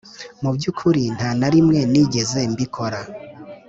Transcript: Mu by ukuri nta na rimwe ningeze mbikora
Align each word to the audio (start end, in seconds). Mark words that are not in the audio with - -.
Mu 0.41 0.49
by 0.55 0.63
ukuri 0.71 1.03
nta 1.15 1.29
na 1.39 1.47
rimwe 1.53 1.79
ningeze 1.91 2.39
mbikora 2.51 2.99